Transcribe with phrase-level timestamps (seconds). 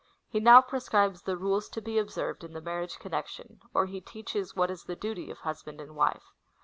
[0.31, 4.55] He now prescribes the rules to be observed in the marriage connection, or he teaches
[4.55, 6.31] what is the duty of husband and wife.